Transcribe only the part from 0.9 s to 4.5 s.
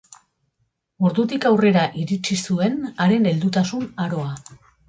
Ordutik aurrera iritsi zuen haren heldutasun aroa.